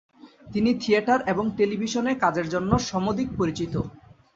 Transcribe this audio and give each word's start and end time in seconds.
তিনি 0.47 0.71
থিয়েটার 0.81 1.19
এবং 1.31 1.45
টেলিভিশনে 1.57 2.11
কাজের 2.23 2.47
জন্য 2.53 2.71
সমধিক 2.89 3.29
পরিচিত। 3.39 3.73